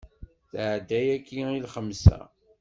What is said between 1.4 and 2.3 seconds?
i lxemsa.